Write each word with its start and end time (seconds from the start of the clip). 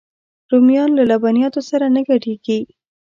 رومیان 0.51 0.89
له 0.97 1.03
لبنیاتو 1.11 1.61
سره 1.69 1.85
نه 1.95 2.01
ګډېږي 2.07 2.59